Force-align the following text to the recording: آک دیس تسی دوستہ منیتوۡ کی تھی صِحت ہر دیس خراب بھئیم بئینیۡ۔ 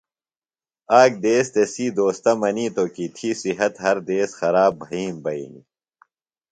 آک 1.01 1.11
دیس 1.23 1.47
تسی 1.53 1.85
دوستہ 1.97 2.31
منیتوۡ 2.41 2.89
کی 2.95 3.05
تھی 3.15 3.29
صِحت 3.41 3.73
ہر 3.83 3.97
دیس 4.09 4.29
خراب 4.39 4.73
بھئیم 4.81 5.15
بئینیۡ۔ 5.23 5.65